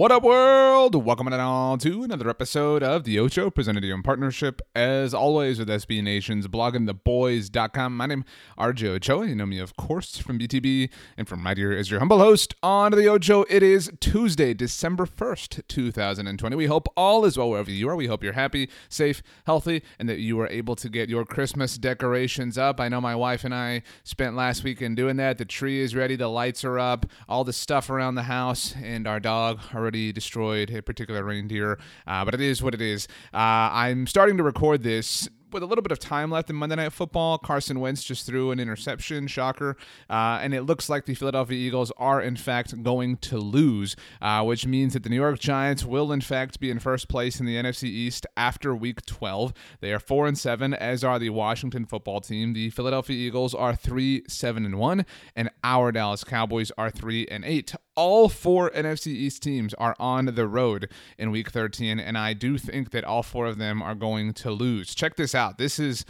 What 0.00 0.12
up, 0.12 0.22
world? 0.22 0.94
Welcome 0.94 1.28
on 1.28 1.78
to 1.80 2.02
another 2.04 2.30
episode 2.30 2.82
of 2.82 3.04
The 3.04 3.18
Ocho, 3.18 3.50
presented 3.50 3.82
to 3.82 3.88
you 3.88 3.92
in 3.92 4.02
partnership, 4.02 4.62
as 4.74 5.12
always, 5.12 5.58
with 5.58 5.68
SB 5.68 6.02
Nation's 6.02 6.48
bloggingtheboys.com. 6.48 7.98
My 7.98 8.06
name 8.06 8.24
is 8.26 8.54
RJ 8.58 8.88
Ochoa. 8.96 9.26
You 9.26 9.34
know 9.34 9.44
me, 9.44 9.58
of 9.58 9.76
course, 9.76 10.16
from 10.16 10.38
BTB 10.38 10.88
and 11.18 11.28
from 11.28 11.44
right 11.44 11.54
here 11.54 11.72
as 11.72 11.90
your 11.90 12.00
humble 12.00 12.18
host 12.18 12.54
on 12.62 12.92
The 12.92 13.08
Ocho. 13.08 13.44
It 13.50 13.62
is 13.62 13.92
Tuesday, 14.00 14.54
December 14.54 15.04
1st, 15.04 15.68
2020. 15.68 16.56
We 16.56 16.64
hope 16.64 16.88
all 16.96 17.26
is 17.26 17.36
well 17.36 17.50
wherever 17.50 17.70
you 17.70 17.86
are. 17.90 17.94
We 17.94 18.06
hope 18.06 18.24
you're 18.24 18.32
happy, 18.32 18.70
safe, 18.88 19.22
healthy, 19.44 19.82
and 19.98 20.08
that 20.08 20.20
you 20.20 20.34
were 20.34 20.48
able 20.48 20.76
to 20.76 20.88
get 20.88 21.10
your 21.10 21.26
Christmas 21.26 21.76
decorations 21.76 22.56
up. 22.56 22.80
I 22.80 22.88
know 22.88 23.02
my 23.02 23.14
wife 23.14 23.44
and 23.44 23.54
I 23.54 23.82
spent 24.04 24.34
last 24.34 24.64
weekend 24.64 24.96
doing 24.96 25.16
that. 25.16 25.36
The 25.36 25.44
tree 25.44 25.78
is 25.78 25.94
ready, 25.94 26.16
the 26.16 26.28
lights 26.28 26.64
are 26.64 26.78
up, 26.78 27.04
all 27.28 27.44
the 27.44 27.52
stuff 27.52 27.90
around 27.90 28.14
the 28.14 28.22
house, 28.22 28.74
and 28.82 29.06
our 29.06 29.20
dog 29.20 29.60
already 29.90 30.12
destroyed 30.12 30.70
a 30.70 30.80
particular 30.80 31.24
reindeer, 31.24 31.76
uh, 32.06 32.24
but 32.24 32.32
it 32.32 32.40
is 32.40 32.62
what 32.62 32.74
it 32.74 32.80
is. 32.80 33.08
Uh, 33.34 33.74
I'm 33.74 34.06
starting 34.06 34.36
to 34.36 34.44
record 34.44 34.84
this 34.84 35.28
with 35.52 35.62
a 35.62 35.66
little 35.66 35.82
bit 35.82 35.92
of 35.92 35.98
time 35.98 36.30
left 36.30 36.50
in 36.50 36.56
Monday 36.56 36.76
Night 36.76 36.92
Football, 36.92 37.38
Carson 37.38 37.80
Wentz 37.80 38.04
just 38.04 38.26
threw 38.26 38.50
an 38.50 38.60
interception, 38.60 39.26
shocker, 39.26 39.76
uh, 40.08 40.38
and 40.42 40.54
it 40.54 40.62
looks 40.62 40.88
like 40.88 41.06
the 41.06 41.14
Philadelphia 41.14 41.56
Eagles 41.56 41.92
are 41.96 42.20
in 42.20 42.36
fact 42.36 42.82
going 42.82 43.16
to 43.18 43.38
lose, 43.38 43.96
uh, 44.20 44.42
which 44.44 44.66
means 44.66 44.92
that 44.92 45.02
the 45.02 45.08
New 45.08 45.16
York 45.16 45.38
Giants 45.38 45.84
will 45.84 46.12
in 46.12 46.20
fact 46.20 46.60
be 46.60 46.70
in 46.70 46.78
first 46.78 47.08
place 47.08 47.40
in 47.40 47.46
the 47.46 47.56
NFC 47.56 47.84
East 47.84 48.26
after 48.36 48.74
Week 48.74 49.04
12. 49.06 49.52
They 49.80 49.92
are 49.92 49.98
four 49.98 50.26
and 50.26 50.38
seven, 50.38 50.74
as 50.74 51.02
are 51.02 51.18
the 51.18 51.30
Washington 51.30 51.84
Football 51.84 52.20
Team. 52.20 52.52
The 52.52 52.70
Philadelphia 52.70 53.16
Eagles 53.16 53.54
are 53.54 53.74
three 53.74 54.22
seven 54.28 54.64
and 54.64 54.78
one, 54.78 55.04
and 55.34 55.50
our 55.64 55.92
Dallas 55.92 56.24
Cowboys 56.24 56.70
are 56.78 56.90
three 56.90 57.26
and 57.26 57.44
eight 57.44 57.74
all 58.00 58.30
four 58.30 58.70
NFC 58.70 59.08
East 59.08 59.42
teams 59.42 59.74
are 59.74 59.94
on 59.98 60.24
the 60.24 60.46
road 60.46 60.90
in 61.18 61.30
week 61.30 61.50
13, 61.50 62.00
and 62.00 62.16
I 62.16 62.32
do 62.32 62.56
think 62.56 62.92
that 62.92 63.04
all 63.04 63.22
four 63.22 63.44
of 63.44 63.58
them 63.58 63.82
are 63.82 63.94
going 63.94 64.32
to 64.34 64.50
lose. 64.50 64.94
Check 64.94 65.16
this 65.16 65.34
out. 65.34 65.39
This 65.56 65.78
is 65.78 66.04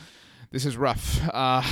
this 0.52 0.64
is 0.64 0.76
rough. 0.76 1.20
Uh, 1.40 1.62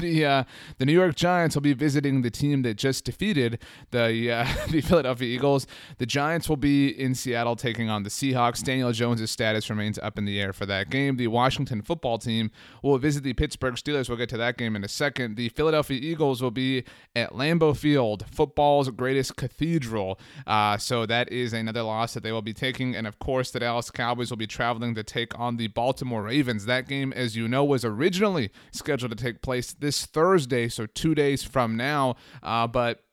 the 0.00 0.24
uh, 0.24 0.44
the 0.78 0.84
New 0.84 0.92
York 0.92 1.14
Giants 1.14 1.54
will 1.54 1.62
be 1.62 1.72
visiting 1.72 2.22
the 2.22 2.30
team 2.30 2.62
that 2.62 2.74
just 2.74 3.04
defeated 3.04 3.60
the 3.90 4.30
uh, 4.30 4.46
the 4.70 4.80
Philadelphia 4.80 5.28
Eagles. 5.28 5.66
The 5.98 6.06
Giants 6.06 6.48
will 6.48 6.56
be 6.56 6.88
in 6.88 7.14
Seattle 7.14 7.54
taking 7.54 7.88
on 7.88 8.02
the 8.02 8.10
Seahawks. 8.10 8.62
Daniel 8.62 8.90
Jones' 8.92 9.30
status 9.30 9.70
remains 9.70 9.98
up 10.00 10.18
in 10.18 10.24
the 10.24 10.40
air 10.40 10.52
for 10.52 10.66
that 10.66 10.90
game. 10.90 11.16
The 11.16 11.28
Washington 11.28 11.80
football 11.80 12.18
team 12.18 12.50
will 12.82 12.98
visit 12.98 13.22
the 13.22 13.34
Pittsburgh 13.34 13.74
Steelers. 13.74 14.08
We'll 14.08 14.18
get 14.18 14.28
to 14.30 14.36
that 14.38 14.58
game 14.58 14.74
in 14.74 14.82
a 14.84 14.88
second. 14.88 15.36
The 15.36 15.48
Philadelphia 15.50 15.98
Eagles 16.02 16.42
will 16.42 16.50
be 16.50 16.84
at 17.14 17.32
Lambeau 17.32 17.76
Field, 17.76 18.26
football's 18.30 18.90
greatest 18.90 19.36
cathedral. 19.36 20.18
Uh, 20.46 20.76
so 20.76 21.06
that 21.06 21.30
is 21.30 21.52
another 21.52 21.82
loss 21.82 22.14
that 22.14 22.24
they 22.24 22.32
will 22.32 22.42
be 22.42 22.54
taking. 22.54 22.96
And 22.96 23.06
of 23.06 23.20
course, 23.20 23.52
the 23.52 23.60
Dallas 23.60 23.90
Cowboys 23.90 24.30
will 24.30 24.38
be 24.38 24.48
traveling 24.48 24.94
to 24.96 25.04
take 25.04 25.38
on 25.38 25.56
the 25.56 25.68
Baltimore 25.68 26.24
Ravens. 26.24 26.66
That 26.66 26.88
game, 26.88 27.12
as 27.12 27.36
you 27.36 27.46
know, 27.46 27.64
was 27.64 27.84
originally 27.84 28.23
originally 28.24 28.50
scheduled 28.72 29.16
to 29.16 29.22
take 29.22 29.42
place 29.42 29.72
this 29.72 30.06
Thursday, 30.06 30.68
so 30.68 30.86
two 30.86 31.14
days 31.14 31.42
from 31.42 31.76
now. 31.76 32.16
Uh, 32.42 32.66
but 32.66 33.03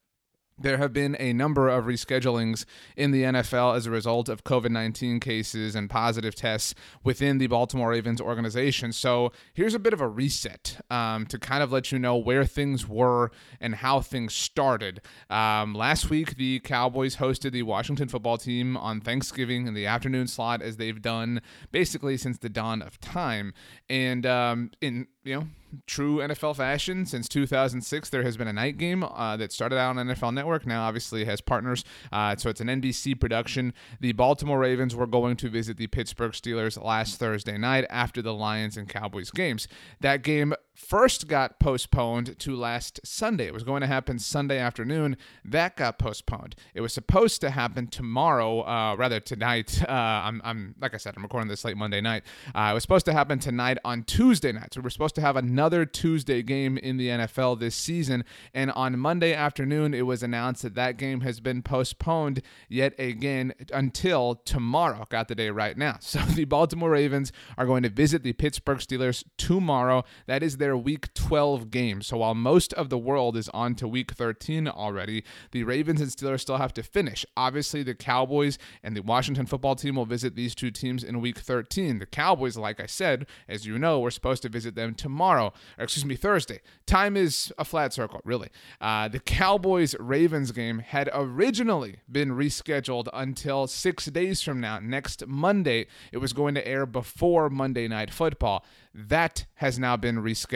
there 0.61 0.77
have 0.77 0.93
been 0.93 1.15
a 1.19 1.33
number 1.33 1.69
of 1.69 1.85
reschedulings 1.85 2.65
in 2.95 3.11
the 3.11 3.23
NFL 3.23 3.75
as 3.75 3.85
a 3.85 3.91
result 3.91 4.29
of 4.29 4.43
COVID 4.43 4.71
19 4.71 5.19
cases 5.19 5.75
and 5.75 5.89
positive 5.89 6.35
tests 6.35 6.73
within 7.03 7.37
the 7.37 7.47
Baltimore 7.47 7.89
Ravens 7.89 8.21
organization. 8.21 8.93
So 8.93 9.31
here's 9.53 9.73
a 9.73 9.79
bit 9.79 9.93
of 9.93 10.01
a 10.01 10.07
reset 10.07 10.77
um, 10.89 11.25
to 11.27 11.37
kind 11.37 11.63
of 11.63 11.71
let 11.71 11.91
you 11.91 11.99
know 11.99 12.17
where 12.17 12.45
things 12.45 12.87
were 12.87 13.31
and 13.59 13.75
how 13.75 14.01
things 14.01 14.33
started. 14.33 15.01
Um, 15.29 15.73
last 15.73 16.09
week, 16.09 16.37
the 16.37 16.59
Cowboys 16.59 17.17
hosted 17.17 17.51
the 17.51 17.63
Washington 17.63 18.07
football 18.07 18.37
team 18.37 18.77
on 18.77 19.01
Thanksgiving 19.01 19.67
in 19.67 19.73
the 19.73 19.85
afternoon 19.85 20.27
slot, 20.27 20.61
as 20.61 20.77
they've 20.77 21.01
done 21.01 21.41
basically 21.71 22.17
since 22.17 22.37
the 22.37 22.49
dawn 22.49 22.81
of 22.81 22.99
time. 22.99 23.53
And 23.89 24.25
um, 24.25 24.71
in 24.81 25.07
you 25.23 25.35
know, 25.35 25.47
true 25.87 26.17
NFL 26.17 26.55
fashion, 26.57 27.05
since 27.05 27.27
2006, 27.29 28.09
there 28.09 28.23
has 28.23 28.37
been 28.37 28.47
a 28.47 28.53
night 28.53 28.77
game 28.77 29.03
uh, 29.03 29.37
that 29.37 29.51
started 29.51 29.77
out 29.77 29.97
on 29.97 30.07
NFL 30.07 30.33
Network. 30.33 30.65
Now, 30.65 30.83
obviously, 30.83 31.25
has 31.25 31.41
partners. 31.41 31.83
Uh, 32.11 32.35
so 32.35 32.49
it's 32.49 32.61
an 32.61 32.67
NBC 32.67 33.19
production. 33.19 33.73
The 33.99 34.11
Baltimore 34.13 34.59
Ravens 34.59 34.95
were 34.95 35.07
going 35.07 35.37
to 35.37 35.49
visit 35.49 35.77
the 35.77 35.87
Pittsburgh 35.87 36.31
Steelers 36.31 36.81
last 36.81 37.19
Thursday 37.19 37.57
night 37.57 37.85
after 37.89 38.21
the 38.21 38.33
Lions 38.33 38.77
and 38.77 38.87
Cowboys 38.87 39.31
games. 39.31 39.67
That 39.99 40.23
game 40.23 40.53
first 40.73 41.27
got 41.27 41.59
postponed 41.59 42.37
to 42.39 42.55
last 42.55 42.99
Sunday. 43.03 43.47
It 43.47 43.53
was 43.53 43.63
going 43.63 43.81
to 43.81 43.87
happen 43.87 44.19
Sunday 44.19 44.57
afternoon. 44.59 45.17
That 45.45 45.75
got 45.75 45.99
postponed. 45.99 46.55
It 46.73 46.81
was 46.81 46.93
supposed 46.93 47.41
to 47.41 47.49
happen 47.49 47.87
tomorrow, 47.87 48.61
uh, 48.61 48.95
rather 48.95 49.19
tonight. 49.19 49.83
Uh, 49.91 50.23
I'm, 50.23 50.41
I'm, 50.45 50.75
like 50.79 50.93
I 50.93 50.97
said, 50.97 51.15
I'm 51.17 51.23
recording 51.23 51.49
this 51.49 51.65
late 51.65 51.75
Monday 51.75 51.99
night. 51.99 52.23
Uh, 52.55 52.69
it 52.71 52.73
was 52.73 52.83
supposed 52.83 53.05
to 53.07 53.13
happen 53.13 53.39
tonight 53.39 53.77
on 53.83 54.03
Tuesday 54.03 54.53
night. 54.53 54.73
So 54.73 54.79
we're 54.79 54.89
supposed 54.89 55.15
to 55.15 55.21
have 55.21 55.35
another 55.35 55.85
Tuesday 55.85 56.41
game 56.41 56.77
in 56.77 56.95
the 56.95 57.07
NFL 57.09 57.59
this 57.59 57.75
season. 57.75 58.23
And 58.53 58.71
on 58.71 58.97
Monday 58.97 59.33
afternoon, 59.33 59.93
it 59.93 60.03
was 60.03 60.23
announced 60.23 60.61
that 60.61 60.75
that 60.75 60.95
game 60.97 61.21
has 61.21 61.41
been 61.41 61.61
postponed 61.61 62.41
yet 62.69 62.93
again 62.97 63.53
until 63.73 64.35
tomorrow. 64.45 65.05
Got 65.09 65.27
the 65.27 65.35
day 65.35 65.49
right 65.49 65.77
now. 65.77 65.97
So 66.11 66.19
the 66.19 66.43
Baltimore 66.43 66.89
Ravens 66.89 67.31
are 67.57 67.65
going 67.65 67.83
to 67.83 67.89
visit 67.89 68.21
the 68.21 68.33
Pittsburgh 68.33 68.79
Steelers 68.79 69.23
tomorrow. 69.37 70.03
That 70.27 70.43
is 70.43 70.57
their 70.61 70.77
week 70.77 71.13
12 71.13 71.69
game. 71.71 72.01
So 72.01 72.17
while 72.17 72.35
most 72.35 72.73
of 72.73 72.89
the 72.89 72.97
world 72.97 73.35
is 73.35 73.49
on 73.49 73.75
to 73.75 73.87
week 73.87 74.11
13 74.11 74.67
already, 74.67 75.23
the 75.51 75.63
Ravens 75.63 75.99
and 75.99 76.09
Steelers 76.09 76.41
still 76.41 76.57
have 76.57 76.73
to 76.75 76.83
finish. 76.83 77.25
Obviously, 77.35 77.83
the 77.83 77.95
Cowboys 77.95 78.57
and 78.83 78.95
the 78.95 79.01
Washington 79.01 79.45
football 79.45 79.75
team 79.75 79.95
will 79.95 80.05
visit 80.05 80.35
these 80.35 80.55
two 80.55 80.71
teams 80.71 81.03
in 81.03 81.19
week 81.19 81.39
13. 81.39 81.99
The 81.99 82.05
Cowboys, 82.05 82.57
like 82.57 82.79
I 82.79 82.85
said, 82.85 83.25
as 83.49 83.65
you 83.65 83.79
know, 83.79 83.99
we're 83.99 84.11
supposed 84.11 84.43
to 84.43 84.49
visit 84.49 84.75
them 84.75 84.93
tomorrow, 84.93 85.51
or 85.77 85.83
excuse 85.83 86.05
me, 86.05 86.15
Thursday. 86.15 86.61
Time 86.85 87.17
is 87.17 87.51
a 87.57 87.65
flat 87.65 87.91
circle, 87.91 88.21
really. 88.23 88.49
Uh, 88.79 89.07
the 89.07 89.19
Cowboys 89.19 89.95
Ravens 89.99 90.51
game 90.51 90.79
had 90.79 91.09
originally 91.13 91.97
been 92.09 92.29
rescheduled 92.29 93.07
until 93.13 93.65
six 93.65 94.05
days 94.05 94.41
from 94.41 94.59
now, 94.59 94.79
next 94.79 95.25
Monday. 95.25 95.87
It 96.11 96.19
was 96.19 96.33
going 96.33 96.53
to 96.55 96.67
air 96.67 96.85
before 96.85 97.49
Monday 97.49 97.87
Night 97.87 98.11
Football. 98.11 98.63
That 98.93 99.45
has 99.55 99.79
now 99.79 99.95
been 99.97 100.17
rescheduled. 100.17 100.50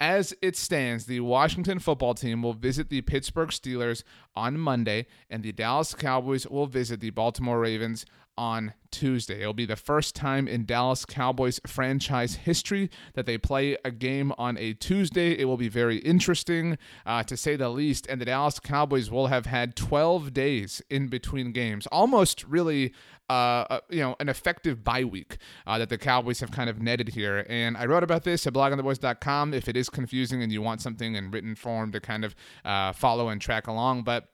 As 0.00 0.34
it 0.42 0.56
stands, 0.56 1.06
the 1.06 1.20
Washington 1.20 1.78
football 1.78 2.14
team 2.14 2.42
will 2.42 2.54
visit 2.54 2.88
the 2.88 3.02
Pittsburgh 3.02 3.50
Steelers 3.50 4.02
on 4.38 4.56
Monday, 4.58 5.06
and 5.28 5.42
the 5.42 5.52
Dallas 5.52 5.94
Cowboys 5.94 6.46
will 6.46 6.68
visit 6.68 7.00
the 7.00 7.10
Baltimore 7.10 7.58
Ravens 7.58 8.06
on 8.38 8.72
Tuesday. 8.92 9.40
It'll 9.40 9.52
be 9.52 9.66
the 9.66 9.76
first 9.76 10.14
time 10.14 10.46
in 10.46 10.64
Dallas 10.64 11.04
Cowboys 11.04 11.60
franchise 11.66 12.36
history 12.36 12.88
that 13.14 13.26
they 13.26 13.36
play 13.36 13.76
a 13.84 13.90
game 13.90 14.32
on 14.38 14.56
a 14.56 14.72
Tuesday. 14.74 15.36
It 15.36 15.44
will 15.44 15.56
be 15.56 15.68
very 15.68 15.98
interesting, 15.98 16.78
uh, 17.04 17.24
to 17.24 17.36
say 17.36 17.56
the 17.56 17.68
least. 17.68 18.06
And 18.06 18.20
the 18.20 18.24
Dallas 18.24 18.60
Cowboys 18.60 19.10
will 19.10 19.26
have 19.26 19.46
had 19.46 19.74
12 19.74 20.32
days 20.32 20.80
in 20.88 21.08
between 21.08 21.52
games, 21.52 21.86
almost 21.88 22.44
really. 22.44 22.94
Uh, 23.30 23.66
uh, 23.68 23.80
you 23.90 24.00
know, 24.00 24.16
an 24.20 24.30
effective 24.30 24.82
bye 24.82 25.04
week 25.04 25.36
uh, 25.66 25.76
that 25.76 25.90
the 25.90 25.98
Cowboys 25.98 26.40
have 26.40 26.50
kind 26.50 26.70
of 26.70 26.80
netted 26.80 27.10
here. 27.10 27.44
And 27.46 27.76
I 27.76 27.84
wrote 27.84 28.02
about 28.02 28.24
this 28.24 28.46
at 28.46 28.54
bloggingtheboys.com 28.54 29.52
if 29.52 29.68
it 29.68 29.76
is 29.76 29.90
confusing 29.90 30.42
and 30.42 30.50
you 30.50 30.62
want 30.62 30.80
something 30.80 31.14
in 31.14 31.30
written 31.30 31.54
form 31.54 31.92
to 31.92 32.00
kind 32.00 32.24
of 32.24 32.34
uh, 32.64 32.92
follow 32.92 33.28
and 33.28 33.38
track 33.38 33.66
along. 33.66 34.04
But 34.04 34.27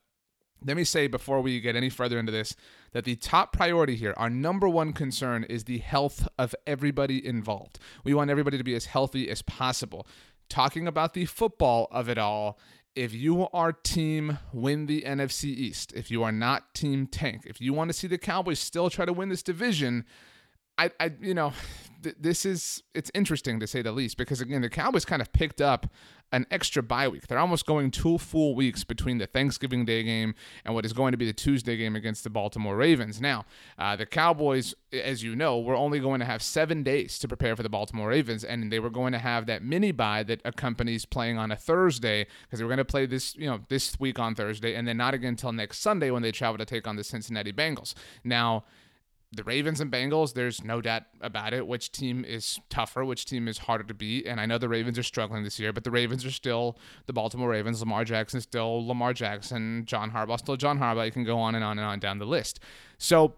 let 0.64 0.76
me 0.76 0.84
say 0.84 1.06
before 1.06 1.41
we 1.41 1.60
get 1.60 1.76
any 1.76 1.91
further 1.91 2.19
into 2.19 2.32
this 2.32 2.56
that 2.92 3.04
the 3.04 3.16
top 3.16 3.52
priority 3.52 3.97
here, 3.97 4.15
our 4.16 4.30
number 4.30 4.68
one 4.68 4.92
concern, 4.92 5.44
is 5.44 5.65
the 5.65 5.78
health 5.78 6.28
of 6.39 6.54
everybody 6.66 7.24
involved. 7.24 7.78
We 8.04 8.15
want 8.15 8.30
everybody 8.30 8.56
to 8.56 8.65
be 8.65 8.74
as 8.74 8.86
healthy 8.86 9.28
as 9.28 9.42
possible. 9.42 10.06
Talking 10.48 10.86
about 10.86 11.15
the 11.15 11.24
football 11.27 11.89
of 11.91 12.09
it 12.09 12.18
all, 12.18 12.59
if 12.94 13.12
you 13.12 13.48
are 13.53 13.72
team 13.72 14.39
win 14.53 14.86
the 14.86 15.03
NFC 15.03 15.47
East, 15.47 15.92
if 15.94 16.10
you 16.10 16.22
are 16.22 16.33
not 16.33 16.74
team 16.74 17.06
tank, 17.06 17.42
if 17.44 17.60
you 17.60 17.72
want 17.72 17.89
to 17.89 17.92
see 17.92 18.06
the 18.06 18.18
Cowboys 18.18 18.60
still 18.60 18.89
try 18.89 19.04
to 19.04 19.12
win 19.12 19.28
this 19.30 19.42
division, 19.42 20.04
I, 20.78 20.91
I 21.00 21.12
you 21.21 21.34
know, 21.34 21.53
th- 22.03 22.16
this 22.18 22.44
is 22.44 22.82
it's 22.94 23.10
interesting 23.15 23.60
to 23.60 23.66
say 23.66 23.82
the 23.82 23.92
least 23.92 24.16
because 24.16 24.41
again 24.41 24.62
the 24.62 24.71
Cowboys 24.71 25.04
kind 25.04 25.22
of 25.22 25.32
picked 25.32 25.60
up 25.60 25.86
an 26.32 26.47
extra 26.50 26.82
bye 26.82 27.06
week. 27.06 27.28
They're 27.28 27.38
almost 27.38 27.65
going 27.65 27.92
two 27.92 28.18
full 28.18 28.56
weeks 28.56 28.82
between 28.82 29.18
the 29.18 29.26
Thanksgiving 29.26 29.84
Day 29.84 30.03
game 30.03 30.34
and 30.65 30.74
what 30.74 30.84
is 30.84 30.92
going 30.92 31.12
to 31.12 31.18
be 31.18 31.26
the 31.26 31.32
Tuesday 31.32 31.76
game 31.76 31.94
against 31.94 32.24
the 32.24 32.30
Baltimore 32.30 32.76
Ravens. 32.76 33.21
Now, 33.21 33.44
uh, 33.78 33.94
the 33.94 34.04
Cowboys, 34.04 34.74
as 34.92 35.22
you 35.22 35.36
know, 35.36 35.60
were 35.60 35.76
only 35.76 36.00
going 36.00 36.18
to 36.18 36.26
have 36.26 36.42
seven 36.42 36.82
days 36.82 37.20
to 37.20 37.28
prepare 37.28 37.54
for 37.54 37.62
the 37.62 37.68
Baltimore 37.68 38.09
Ravens, 38.09 38.42
and 38.42 38.72
they 38.72 38.80
were 38.80 38.91
going 38.91 39.12
to 39.12 39.20
have 39.20 39.47
that 39.47 39.62
mini 39.62 39.92
bye 39.92 40.24
that 40.24 40.41
accompanies 40.44 41.04
playing 41.04 41.38
on 41.38 41.53
a 41.53 41.56
Thursday 41.56 42.27
because 42.42 42.59
they 42.59 42.65
were 42.65 42.70
going 42.70 42.78
to 42.78 42.84
play 42.84 43.06
this, 43.06 43.36
you 43.36 43.47
know, 43.47 43.60
this 43.68 44.00
week 44.00 44.18
on 44.18 44.34
Thursday, 44.34 44.74
and 44.74 44.88
then 44.88 44.97
not 44.97 45.15
again 45.15 45.30
until 45.30 45.53
next 45.53 45.78
Sunday 45.78 46.10
when 46.10 46.22
they 46.22 46.32
travel 46.32 46.59
to 46.59 46.65
take 46.65 46.88
on 46.88 46.97
the 46.97 47.04
Cincinnati 47.04 47.53
Bengals. 47.53 47.94
Now 48.24 48.65
the 49.34 49.45
Ravens 49.45 49.81
and 49.81 49.91
Bengals, 49.91 50.34
there's 50.34 50.65
no 50.65 50.81
doubt 50.81 51.03
about 51.21 51.53
it. 51.53 51.66
Which 51.66 51.92
team 51.92 52.25
is 52.25 52.60
tougher? 52.69 53.04
Which 53.04 53.25
team 53.25 53.48
is 53.48 53.59
harder 53.59 53.84
to 53.84 53.95
beat? 53.95 54.27
And 54.27 54.41
I 54.41 54.47
know 54.47 54.59
the 54.59 54.69
Ravens 54.69 54.98
are 54.98 55.03
struggling 55.03 55.45
this 55.45 55.59
year, 55.59 55.72
but 55.72 55.84
the 55.84 55.91
Ravens 55.91 56.25
are 56.25 56.31
still 56.31 56.78
the 57.07 57.13
Baltimore 57.13 57.48
Ravens. 57.48 57.81
Lamar 57.81 58.04
Jackson 58.04 58.39
is 58.39 58.45
still 58.45 58.86
Lamar 58.86 59.13
Jackson. 59.13 59.84
John 59.86 60.10
Harbaugh 60.10 60.39
still 60.39 60.57
John 60.57 60.78
Harbaugh. 60.78 61.07
You 61.07 61.13
can 61.13 61.25
go 61.25 61.39
on 61.39 61.54
and 61.54 61.65
on 61.65 61.78
and 61.78 61.86
on 61.86 61.98
down 61.98 62.19
the 62.19 62.27
list. 62.27 62.60
So 62.98 63.34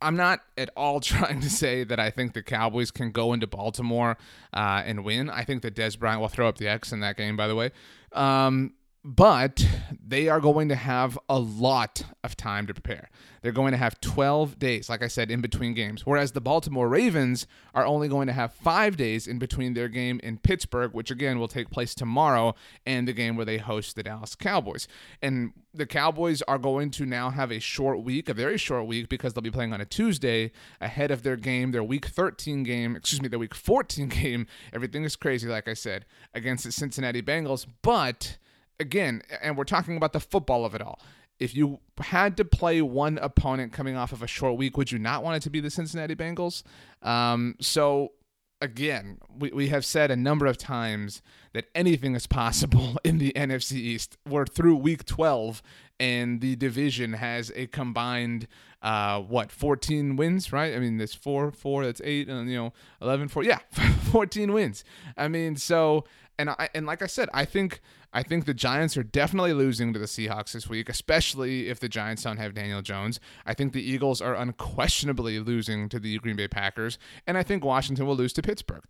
I'm 0.00 0.16
not 0.16 0.40
at 0.56 0.70
all 0.76 1.00
trying 1.00 1.40
to 1.40 1.50
say 1.50 1.84
that 1.84 2.00
I 2.00 2.10
think 2.10 2.34
the 2.34 2.42
Cowboys 2.42 2.90
can 2.90 3.10
go 3.10 3.32
into 3.32 3.46
Baltimore 3.46 4.16
uh, 4.52 4.82
and 4.84 5.04
win. 5.04 5.30
I 5.30 5.44
think 5.44 5.62
that 5.62 5.74
Dez 5.74 5.98
Bryant 5.98 6.20
will 6.20 6.28
throw 6.28 6.48
up 6.48 6.58
the 6.58 6.68
X 6.68 6.92
in 6.92 7.00
that 7.00 7.16
game, 7.16 7.36
by 7.36 7.48
the 7.48 7.54
way. 7.54 7.70
Um, 8.12 8.74
but 9.08 9.64
they 10.04 10.28
are 10.28 10.40
going 10.40 10.68
to 10.68 10.74
have 10.74 11.16
a 11.28 11.38
lot 11.38 12.02
of 12.24 12.36
time 12.36 12.66
to 12.66 12.74
prepare. 12.74 13.08
They're 13.40 13.52
going 13.52 13.70
to 13.70 13.78
have 13.78 14.00
12 14.00 14.58
days, 14.58 14.90
like 14.90 15.00
I 15.00 15.06
said, 15.06 15.30
in 15.30 15.40
between 15.40 15.74
games. 15.74 16.04
Whereas 16.04 16.32
the 16.32 16.40
Baltimore 16.40 16.88
Ravens 16.88 17.46
are 17.72 17.86
only 17.86 18.08
going 18.08 18.26
to 18.26 18.32
have 18.32 18.52
five 18.52 18.96
days 18.96 19.28
in 19.28 19.38
between 19.38 19.74
their 19.74 19.86
game 19.86 20.18
in 20.24 20.38
Pittsburgh, 20.38 20.92
which 20.92 21.12
again 21.12 21.38
will 21.38 21.46
take 21.46 21.70
place 21.70 21.94
tomorrow, 21.94 22.56
and 22.84 23.06
the 23.06 23.12
game 23.12 23.36
where 23.36 23.44
they 23.44 23.58
host 23.58 23.94
the 23.94 24.02
Dallas 24.02 24.34
Cowboys. 24.34 24.88
And 25.22 25.52
the 25.72 25.86
Cowboys 25.86 26.42
are 26.42 26.58
going 26.58 26.90
to 26.92 27.06
now 27.06 27.30
have 27.30 27.52
a 27.52 27.60
short 27.60 28.02
week, 28.02 28.28
a 28.28 28.34
very 28.34 28.58
short 28.58 28.88
week, 28.88 29.08
because 29.08 29.34
they'll 29.34 29.42
be 29.42 29.52
playing 29.52 29.72
on 29.72 29.80
a 29.80 29.84
Tuesday 29.84 30.50
ahead 30.80 31.12
of 31.12 31.22
their 31.22 31.36
game, 31.36 31.70
their 31.70 31.84
week 31.84 32.06
13 32.06 32.64
game, 32.64 32.96
excuse 32.96 33.22
me, 33.22 33.28
their 33.28 33.38
week 33.38 33.54
14 33.54 34.08
game. 34.08 34.48
Everything 34.72 35.04
is 35.04 35.14
crazy, 35.14 35.46
like 35.46 35.68
I 35.68 35.74
said, 35.74 36.06
against 36.34 36.64
the 36.64 36.72
Cincinnati 36.72 37.22
Bengals. 37.22 37.68
But 37.82 38.38
again, 38.80 39.22
and 39.40 39.56
we're 39.56 39.64
talking 39.64 39.96
about 39.96 40.12
the 40.12 40.20
football 40.20 40.64
of 40.64 40.74
it 40.74 40.82
all. 40.82 41.00
If 41.38 41.54
you 41.54 41.80
had 41.98 42.36
to 42.38 42.44
play 42.44 42.80
one 42.80 43.18
opponent 43.18 43.72
coming 43.72 43.96
off 43.96 44.12
of 44.12 44.22
a 44.22 44.26
short 44.26 44.56
week, 44.56 44.76
would 44.76 44.90
you 44.90 44.98
not 44.98 45.22
want 45.22 45.36
it 45.36 45.42
to 45.42 45.50
be 45.50 45.60
the 45.60 45.70
Cincinnati 45.70 46.14
Bengals? 46.14 46.62
Um, 47.02 47.56
so 47.60 48.12
again, 48.60 49.18
we, 49.38 49.50
we 49.50 49.68
have 49.68 49.84
said 49.84 50.10
a 50.10 50.16
number 50.16 50.46
of 50.46 50.56
times 50.56 51.22
that 51.52 51.66
anything 51.74 52.14
is 52.14 52.26
possible 52.26 52.98
in 53.04 53.18
the 53.18 53.32
NFC 53.34 53.72
East. 53.72 54.16
We're 54.28 54.46
through 54.46 54.76
week 54.76 55.04
12, 55.04 55.62
and 56.00 56.40
the 56.40 56.56
division 56.56 57.14
has 57.14 57.52
a 57.54 57.66
combined, 57.66 58.48
uh, 58.82 59.20
what, 59.20 59.52
14 59.52 60.16
wins, 60.16 60.52
right? 60.52 60.74
I 60.74 60.78
mean, 60.78 60.98
there's 60.98 61.14
four, 61.14 61.50
four, 61.52 61.84
that's 61.84 62.00
eight, 62.04 62.28
and, 62.28 62.50
you 62.50 62.56
know, 62.56 62.72
11, 63.00 63.28
four. 63.28 63.44
Yeah, 63.44 63.58
14 64.12 64.52
wins. 64.52 64.84
I 65.16 65.28
mean, 65.28 65.56
so, 65.56 66.04
and 66.38 66.50
I, 66.50 66.68
and 66.74 66.86
like 66.86 67.02
I 67.02 67.06
said, 67.06 67.28
I 67.32 67.44
think 67.44 67.80
I 68.16 68.22
think 68.22 68.46
the 68.46 68.54
Giants 68.54 68.96
are 68.96 69.02
definitely 69.02 69.52
losing 69.52 69.92
to 69.92 69.98
the 69.98 70.06
Seahawks 70.06 70.52
this 70.52 70.70
week, 70.70 70.88
especially 70.88 71.68
if 71.68 71.80
the 71.80 71.88
Giants 71.88 72.22
don't 72.22 72.38
have 72.38 72.54
Daniel 72.54 72.80
Jones. 72.80 73.20
I 73.44 73.52
think 73.52 73.74
the 73.74 73.82
Eagles 73.86 74.22
are 74.22 74.34
unquestionably 74.34 75.38
losing 75.38 75.90
to 75.90 76.00
the 76.00 76.16
Green 76.20 76.34
Bay 76.34 76.48
Packers, 76.48 76.98
and 77.26 77.36
I 77.36 77.42
think 77.42 77.62
Washington 77.62 78.06
will 78.06 78.16
lose 78.16 78.32
to 78.32 78.40
Pittsburgh. 78.40 78.84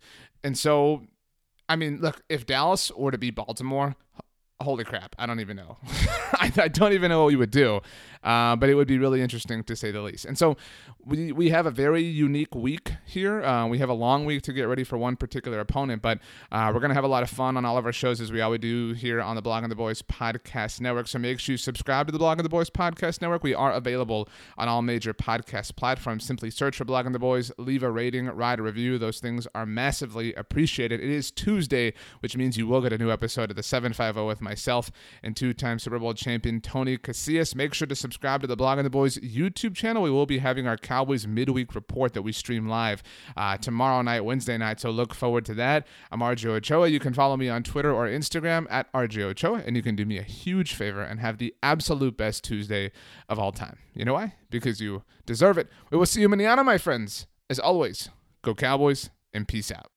And 0.45 0.57
so, 0.57 1.07
I 1.67 1.75
mean, 1.75 1.99
look, 1.99 2.21
if 2.29 2.45
Dallas 2.45 2.89
were 2.95 3.11
to 3.11 3.17
beat 3.17 3.35
Baltimore, 3.35 3.97
holy 4.59 4.83
crap, 4.83 5.15
I 5.19 5.25
don't 5.25 5.39
even 5.39 5.55
know. 5.55 5.77
I, 6.33 6.51
I, 6.57 6.67
don't 6.67 6.93
even 6.93 7.09
know 7.09 7.23
what 7.23 7.27
we 7.27 7.35
would 7.35 7.51
do, 7.51 7.79
uh, 8.23 8.55
but 8.55 8.69
it 8.69 8.75
would 8.75 8.87
be 8.87 8.97
really 8.97 9.21
interesting 9.21 9.63
to 9.63 9.75
say 9.75 9.91
the 9.91 10.01
least. 10.01 10.25
And 10.25 10.37
so 10.37 10.57
we, 11.05 11.31
we 11.31 11.49
have 11.49 11.65
a 11.67 11.71
very 11.71 12.01
unique 12.03 12.55
week 12.55 12.93
here. 13.05 13.43
Uh, 13.43 13.67
we 13.67 13.77
have 13.77 13.89
a 13.89 13.93
long 13.93 14.25
week 14.25 14.41
to 14.43 14.53
get 14.53 14.63
ready 14.63 14.83
for 14.83 14.97
one 14.97 15.15
particular 15.15 15.59
opponent, 15.59 16.01
but 16.01 16.19
uh, 16.51 16.71
we're 16.73 16.79
going 16.79 16.89
to 16.89 16.95
have 16.95 17.03
a 17.03 17.09
lot 17.09 17.21
of 17.21 17.29
fun 17.29 17.55
on 17.55 17.65
all 17.65 17.77
of 17.77 17.85
our 17.85 17.91
shows 17.91 18.19
as 18.19 18.31
we 18.31 18.41
always 18.41 18.59
do 18.59 18.93
here 18.93 19.21
on 19.21 19.35
the 19.35 19.41
Blogging 19.41 19.69
the 19.69 19.75
Boys 19.75 20.01
Podcast 20.01 20.81
Network. 20.81 21.07
So 21.07 21.19
make 21.19 21.39
sure 21.39 21.53
you 21.53 21.57
subscribe 21.57 22.07
to 22.07 22.11
the 22.11 22.19
Blogging 22.19 22.43
the 22.43 22.49
Boys 22.49 22.69
Podcast 22.69 23.21
Network. 23.21 23.43
We 23.43 23.53
are 23.53 23.71
available 23.71 24.27
on 24.57 24.67
all 24.67 24.81
major 24.81 25.13
podcast 25.13 25.75
platforms. 25.75 26.25
Simply 26.25 26.49
search 26.49 26.77
for 26.77 26.85
Blogging 26.85 27.13
the 27.13 27.19
Boys, 27.19 27.51
leave 27.59 27.83
a 27.83 27.91
rating, 27.91 28.25
write 28.25 28.59
a 28.59 28.63
review. 28.63 28.97
Those 28.97 29.19
things 29.19 29.47
are 29.53 29.67
massively 29.67 30.33
appreciated. 30.33 30.99
It 30.99 31.09
is 31.09 31.29
Tuesday, 31.29 31.93
which 32.21 32.35
means 32.35 32.57
you 32.57 32.65
will 32.65 32.81
get 32.81 32.91
a 32.91 32.97
new 32.97 33.11
episode 33.11 33.51
of 33.51 33.55
the 33.55 33.63
750 33.63 34.25
with 34.25 34.46
myself 34.47 34.91
and 35.21 35.35
two-time 35.35 35.77
Super 35.77 35.99
Bowl 35.99 36.13
champion 36.13 36.61
Tony 36.61 36.97
Casillas. 36.97 37.53
Make 37.53 37.73
sure 37.73 37.87
to 37.87 37.95
subscribe 37.95 38.41
to 38.41 38.47
the 38.47 38.55
Blogging 38.55 38.83
the 38.83 38.89
Boys 38.89 39.17
YouTube 39.17 39.75
channel. 39.75 40.01
We 40.03 40.09
will 40.09 40.25
be 40.25 40.37
having 40.37 40.67
our 40.67 40.77
Cowboys 40.77 41.27
midweek 41.27 41.75
report 41.75 42.13
that 42.13 42.21
we 42.21 42.31
stream 42.31 42.67
live 42.67 43.03
uh, 43.35 43.57
tomorrow 43.57 44.01
night, 44.01 44.21
Wednesday 44.21 44.57
night. 44.57 44.79
So 44.79 44.89
look 44.89 45.13
forward 45.13 45.43
to 45.45 45.53
that. 45.55 45.85
I'm 46.11 46.21
RJ 46.21 46.45
Ochoa. 46.45 46.87
You 46.87 46.99
can 46.99 47.13
follow 47.13 47.35
me 47.35 47.49
on 47.49 47.63
Twitter 47.63 47.93
or 47.93 48.07
Instagram 48.07 48.67
at 48.69 48.91
RJ 48.93 49.21
Ochoa, 49.23 49.63
and 49.65 49.75
you 49.75 49.83
can 49.83 49.95
do 49.95 50.05
me 50.05 50.17
a 50.17 50.23
huge 50.23 50.73
favor 50.73 51.01
and 51.01 51.19
have 51.19 51.39
the 51.39 51.53
absolute 51.61 52.15
best 52.15 52.43
Tuesday 52.43 52.91
of 53.27 53.37
all 53.37 53.51
time. 53.51 53.77
You 53.93 54.05
know 54.05 54.13
why? 54.13 54.35
Because 54.49 54.79
you 54.79 55.03
deserve 55.25 55.57
it. 55.57 55.67
We 55.91 55.97
will 55.97 56.05
see 56.05 56.21
you 56.21 56.29
manana, 56.29 56.63
my 56.63 56.77
friends. 56.77 57.27
As 57.49 57.59
always, 57.59 58.09
go 58.41 58.55
Cowboys 58.55 59.09
and 59.33 59.47
peace 59.47 59.71
out. 59.71 59.91